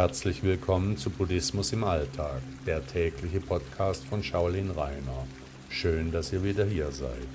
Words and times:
Herzlich 0.00 0.42
willkommen 0.42 0.96
zu 0.96 1.10
Buddhismus 1.10 1.74
im 1.74 1.84
Alltag, 1.84 2.40
der 2.64 2.86
tägliche 2.86 3.38
Podcast 3.38 4.02
von 4.06 4.22
Shaolin 4.22 4.70
Rainer. 4.70 5.26
Schön, 5.68 6.10
dass 6.10 6.32
ihr 6.32 6.42
wieder 6.42 6.64
hier 6.64 6.90
seid. 6.90 7.28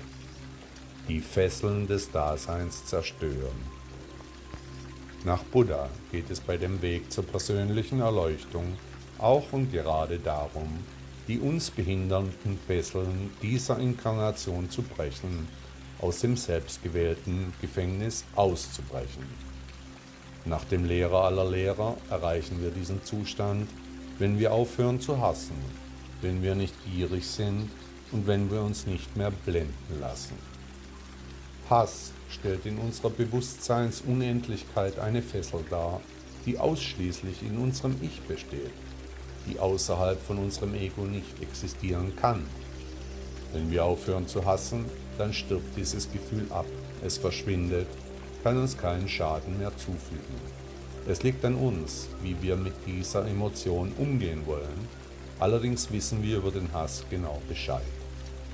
Die 1.06 1.20
Fesseln 1.20 1.86
des 1.86 2.10
Daseins 2.10 2.84
zerstören. 2.84 3.54
Nach 5.24 5.44
Buddha 5.44 5.88
geht 6.10 6.28
es 6.28 6.40
bei 6.40 6.56
dem 6.56 6.82
Weg 6.82 7.12
zur 7.12 7.22
persönlichen 7.24 8.00
Erleuchtung 8.00 8.72
auch 9.18 9.52
und 9.52 9.70
gerade 9.70 10.18
darum, 10.18 10.80
die 11.28 11.38
uns 11.38 11.70
behindernden 11.70 12.58
Fesseln 12.66 13.30
dieser 13.42 13.78
Inkarnation 13.78 14.68
zu 14.70 14.82
brechen, 14.82 15.46
aus 16.00 16.18
dem 16.18 16.36
selbstgewählten 16.36 17.52
Gefängnis 17.60 18.24
auszubrechen. 18.34 19.22
Nach 20.46 20.64
dem 20.64 20.84
Lehrer 20.84 21.24
aller 21.24 21.50
Lehrer 21.50 21.96
erreichen 22.08 22.62
wir 22.62 22.70
diesen 22.70 23.02
Zustand, 23.04 23.68
wenn 24.20 24.38
wir 24.38 24.52
aufhören 24.52 25.00
zu 25.00 25.20
hassen, 25.20 25.56
wenn 26.22 26.40
wir 26.40 26.54
nicht 26.54 26.74
gierig 26.84 27.26
sind 27.26 27.68
und 28.12 28.28
wenn 28.28 28.48
wir 28.50 28.62
uns 28.62 28.86
nicht 28.86 29.16
mehr 29.16 29.32
blenden 29.44 30.00
lassen. 30.00 30.38
Hass 31.68 32.12
stellt 32.30 32.64
in 32.64 32.78
unserer 32.78 33.10
Bewusstseinsunendlichkeit 33.10 35.00
eine 35.00 35.20
Fessel 35.20 35.64
dar, 35.68 36.00
die 36.46 36.58
ausschließlich 36.58 37.42
in 37.42 37.58
unserem 37.58 37.96
Ich 38.00 38.20
besteht, 38.20 38.70
die 39.48 39.58
außerhalb 39.58 40.20
von 40.20 40.38
unserem 40.38 40.74
Ego 40.74 41.02
nicht 41.02 41.42
existieren 41.42 42.14
kann. 42.14 42.44
Wenn 43.52 43.72
wir 43.72 43.84
aufhören 43.84 44.28
zu 44.28 44.44
hassen, 44.44 44.84
dann 45.18 45.32
stirbt 45.32 45.76
dieses 45.76 46.12
Gefühl 46.12 46.46
ab, 46.50 46.66
es 47.04 47.18
verschwindet, 47.18 47.88
kann 48.46 48.58
uns 48.58 48.78
keinen 48.78 49.08
Schaden 49.08 49.58
mehr 49.58 49.76
zufügen. 49.76 50.40
Es 51.08 51.24
liegt 51.24 51.44
an 51.44 51.56
uns, 51.56 52.06
wie 52.22 52.40
wir 52.40 52.54
mit 52.54 52.74
dieser 52.86 53.26
Emotion 53.26 53.90
umgehen 53.98 54.46
wollen. 54.46 54.86
Allerdings 55.40 55.90
wissen 55.90 56.22
wir 56.22 56.36
über 56.36 56.52
den 56.52 56.72
Hass 56.72 57.04
genau 57.10 57.42
Bescheid. 57.48 57.82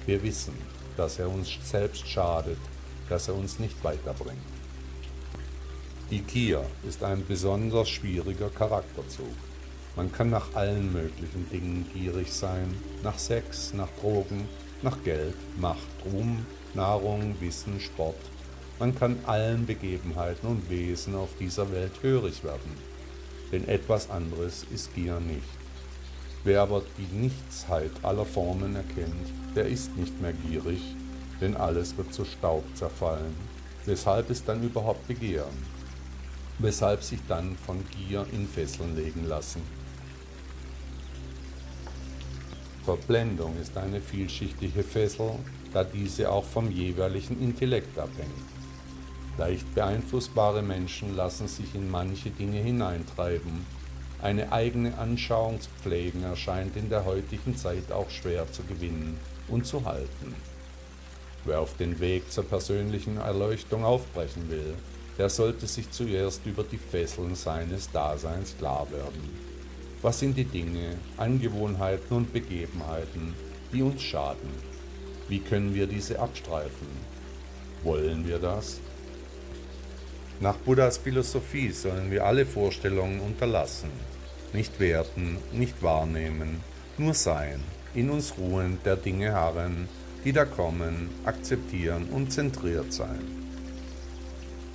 Wir 0.07 0.23
wissen, 0.23 0.55
dass 0.97 1.19
er 1.19 1.29
uns 1.29 1.51
selbst 1.63 2.09
schadet, 2.09 2.57
dass 3.11 3.29
er 3.29 3.35
uns 3.35 3.59
nicht 3.59 3.85
weiterbringt. 3.85 4.39
Die 6.11 6.23
Gier 6.23 6.65
ist 6.89 7.05
ein 7.05 7.27
besonders 7.27 7.91
schwieriger 7.91 8.49
Charakterzug. 8.49 9.37
Man 9.95 10.11
kann 10.11 10.31
nach 10.31 10.55
allen 10.55 10.91
möglichen 10.91 11.51
Dingen 11.51 11.87
gierig 11.93 12.33
sein, 12.33 12.75
nach 13.03 13.19
Sex, 13.19 13.75
nach 13.75 13.91
Drogen, 14.01 14.49
nach 14.81 15.05
Geld, 15.05 15.37
Macht, 15.61 15.87
Ruhm, 16.07 16.47
Nahrung, 16.73 17.37
Wissen, 17.41 17.79
Sport. 17.79 18.17
Man 18.83 18.97
kann 18.97 19.17
allen 19.27 19.65
Begebenheiten 19.65 20.49
und 20.49 20.69
Wesen 20.69 21.15
auf 21.15 21.29
dieser 21.39 21.71
Welt 21.71 21.93
hörig 22.03 22.43
werden. 22.43 22.73
Denn 23.53 23.69
etwas 23.69 24.11
anderes 24.11 24.67
ist 24.75 24.93
Gier 24.97 25.21
nicht. 25.21 25.47
Wer 26.43 26.63
aber 26.63 26.83
die 26.99 27.17
Nichtsheit 27.17 27.93
aller 28.03 28.25
Formen 28.25 28.75
erkennt, 28.75 29.29
der 29.55 29.67
ist 29.67 29.97
nicht 29.97 30.21
mehr 30.21 30.33
gierig, 30.33 30.81
denn 31.41 31.57
alles 31.57 31.97
wird 31.97 32.13
zu 32.13 32.25
Staub 32.25 32.65
zerfallen. 32.75 33.37
Weshalb 33.87 34.31
es 34.31 34.45
dann 34.45 34.65
überhaupt 34.65 35.07
begehren? 35.07 35.65
Weshalb 36.59 37.05
sich 37.05 37.21
dann 37.29 37.57
von 37.65 37.85
Gier 37.89 38.27
in 38.33 38.49
Fesseln 38.49 38.97
legen 38.97 39.29
lassen? 39.29 39.63
Verblendung 42.85 43.57
ist 43.63 43.77
eine 43.77 44.01
vielschichtige 44.01 44.83
Fessel, 44.83 45.39
da 45.73 45.85
diese 45.85 46.29
auch 46.29 46.45
vom 46.45 46.69
jeweiligen 46.69 47.41
Intellekt 47.41 47.97
abhängt. 47.97 48.62
Leicht 49.39 49.75
beeinflussbare 49.75 50.63
Menschen 50.63 51.17
lassen 51.17 51.49
sich 51.49 51.75
in 51.75 51.91
manche 51.91 52.31
Dinge 52.31 52.59
hineintreiben. 52.59 53.65
Eine 54.21 54.53
eigene 54.53 54.99
Anschauung 54.99 55.61
zu 55.61 55.71
pflegen 55.83 56.23
erscheint 56.23 56.77
in 56.77 56.91
der 56.91 57.05
heutigen 57.07 57.57
Zeit 57.57 57.91
auch 57.91 58.11
schwer 58.11 58.51
zu 58.53 58.63
gewinnen 58.63 59.19
und 59.49 59.67
zu 59.67 59.85
halten. 59.85 60.35
Wer 61.45 61.61
auf 61.61 61.77
den 61.77 61.99
Weg 61.99 62.31
zur 62.31 62.45
persönlichen 62.45 63.17
Erleuchtung 63.17 63.85
aufbrechen 63.85 64.49
will, 64.49 64.75
der 65.19 65.29
sollte 65.29 65.67
sich 65.67 65.91
zuerst 65.91 66.47
über 66.47 66.63
die 66.63 66.79
Fesseln 66.79 67.35
seines 67.35 67.91
Daseins 67.91 68.57
klar 68.57 68.87
werden. 68.93 69.53
Was 70.03 70.21
sind 70.21 70.37
die 70.37 70.45
Dinge, 70.45 70.97
Angewohnheiten 71.17 72.17
und 72.17 72.33
Begebenheiten, 72.33 73.35
die 73.73 73.83
uns 73.83 74.03
schaden? 74.03 74.51
Wie 75.29 75.41
können 75.41 75.75
wir 75.75 75.87
diese 75.87 76.19
abstreifen? 76.19 76.87
Wollen 77.83 78.27
wir 78.27 78.39
das? 78.39 78.79
Nach 80.43 80.57
Buddhas 80.57 80.99
Philosophie 80.99 81.71
sollen 81.71 82.11
wir 82.11 82.27
alle 82.27 82.45
Vorstellungen 82.45 83.21
unterlassen, 83.21 83.91
nicht 84.53 84.81
werten, 84.81 85.37
nicht 85.53 85.81
wahrnehmen, 85.85 86.59
nur 86.99 87.15
sein, 87.15 87.63
in 87.95 88.11
uns 88.11 88.37
ruhend 88.37 88.85
der 88.85 88.97
Dinge 88.97 89.35
harren, 89.35 89.89
die 90.25 90.33
da 90.33 90.45
kommen, 90.45 91.11
akzeptieren 91.25 92.09
und 92.11 92.33
zentriert 92.33 92.93
sein. 92.93 93.21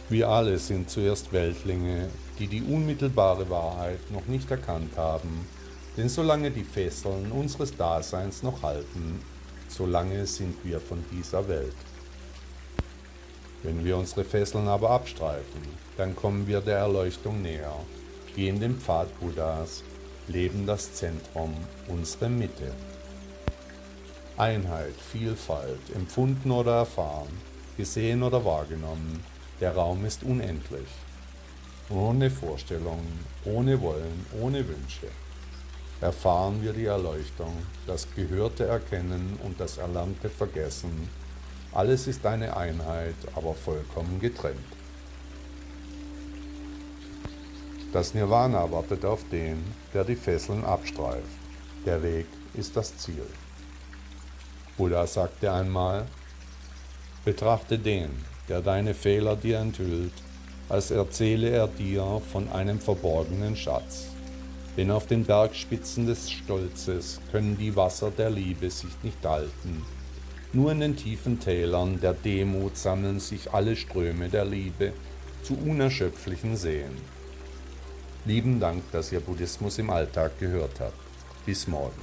Wir 0.08 0.30
alle 0.30 0.58
sind 0.58 0.90
zuerst 0.90 1.34
Weltlinge, 1.34 2.08
die 2.40 2.48
die 2.48 2.62
unmittelbare 2.62 3.50
Wahrheit 3.50 4.10
noch 4.10 4.26
nicht 4.28 4.50
erkannt 4.50 4.96
haben, 4.96 5.46
denn 5.98 6.08
solange 6.08 6.50
die 6.50 6.64
Fesseln 6.64 7.30
unseres 7.30 7.76
Daseins 7.76 8.42
noch 8.42 8.64
halten, 8.64 9.20
solange 9.68 10.28
sind 10.28 10.56
wir 10.64 10.80
von 10.80 11.04
dieser 11.12 11.46
Welt. 11.50 11.76
Wenn 13.68 13.84
wir 13.84 13.98
unsere 13.98 14.24
Fesseln 14.24 14.70
aber 14.70 14.92
abstreifen, 14.92 15.62
dann 15.98 16.16
kommen 16.16 16.48
wir 16.48 16.62
der 16.62 16.78
Erleuchtung 16.78 17.42
näher, 17.42 17.74
gehen 18.34 18.62
den 18.62 18.80
Pfad 18.80 19.10
Buddhas, 19.20 19.84
leben 20.30 20.66
das 20.66 20.94
Zentrum, 20.94 21.54
unsere 21.90 22.30
Mitte. 22.30 22.72
Einheit, 24.38 24.94
Vielfalt, 25.12 25.82
empfunden 25.94 26.50
oder 26.50 26.78
erfahren, 26.78 27.28
gesehen 27.76 28.24
oder 28.24 28.46
wahrgenommen, 28.46 29.22
der 29.60 29.76
Raum 29.76 30.06
ist 30.06 30.24
unendlich. 30.24 30.88
Ohne 31.90 32.30
Vorstellungen, 32.30 33.20
ohne 33.44 33.82
Wollen, 33.82 34.26
ohne 34.42 34.66
Wünsche. 34.66 35.10
Erfahren 36.00 36.64
wir 36.64 36.72
die 36.72 36.86
Erleuchtung, 36.86 37.52
das 37.86 38.08
Gehörte 38.16 38.66
erkennen 38.66 39.38
und 39.44 39.60
das 39.60 39.78
Erlernte 39.78 40.30
vergessen. 40.30 41.10
Alles 41.74 42.08
ist 42.08 42.26
eine 42.26 42.56
Einheit, 42.56 43.16
aber 43.36 43.54
vollkommen 43.54 44.20
getrennt. 44.20 44.58
Das 47.94 48.14
Nirvana 48.14 48.70
wartet 48.72 49.06
auf 49.06 49.24
den, 49.32 49.64
der 49.94 50.04
die 50.04 50.16
Fesseln 50.16 50.64
abstreift. 50.66 51.24
Der 51.86 52.04
Weg 52.04 52.28
ist 52.54 52.76
das 52.76 52.98
Ziel. 52.98 53.26
Buddha 54.78 55.08
sagte 55.08 55.52
einmal, 55.52 56.06
betrachte 57.26 57.80
den, 57.80 58.10
der 58.50 58.62
deine 58.62 58.94
Fehler 58.94 59.36
dir 59.36 59.60
enthüllt, 59.60 60.14
als 60.70 60.92
erzähle 60.92 61.50
er 61.50 61.68
dir 61.68 62.22
von 62.32 62.52
einem 62.52 62.80
verborgenen 62.80 63.56
Schatz. 63.56 64.08
Denn 64.76 64.92
auf 64.92 65.08
den 65.08 65.26
Bergspitzen 65.26 66.06
des 66.06 66.30
Stolzes 66.30 67.20
können 67.32 67.58
die 67.58 67.76
Wasser 67.76 68.12
der 68.12 68.30
Liebe 68.30 68.70
sich 68.70 68.92
nicht 69.02 69.26
halten. 69.26 69.84
Nur 70.54 70.72
in 70.72 70.80
den 70.80 70.96
tiefen 70.96 71.40
Tälern 71.40 72.00
der 72.00 72.14
Demut 72.14 72.78
sammeln 72.78 73.20
sich 73.20 73.54
alle 73.54 73.76
Ströme 73.76 74.30
der 74.30 74.46
Liebe 74.46 74.94
zu 75.44 75.56
unerschöpflichen 75.58 76.56
Seen. 76.56 76.92
Lieben 78.26 78.60
Dank, 78.60 78.84
dass 78.92 79.12
ihr 79.12 79.20
Buddhismus 79.20 79.78
im 79.78 79.90
Alltag 79.90 80.40
gehört 80.40 80.80
habt. 80.80 80.98
Bis 81.46 81.68
morgen. 81.68 82.02